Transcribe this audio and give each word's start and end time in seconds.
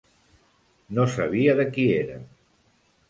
No 0.99 1.05
sabia 1.17 1.55
de 1.61 1.67
qui 1.77 1.85
era. 1.99 2.17